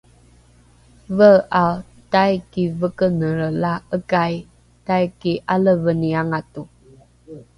[1.17, 1.73] vee’ao
[2.13, 4.35] taiki vekenelre la ’ekai
[4.87, 6.61] taiki aleveni ’angato